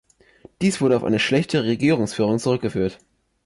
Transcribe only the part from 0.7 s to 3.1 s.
wurde auf eine schlechte Regierungsführung zurückgeführt.